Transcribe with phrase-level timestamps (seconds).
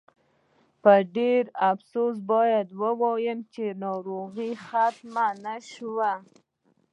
[0.83, 6.13] په ډېر افسوس باید ووایم چې ناروغي ختمه نه شوه.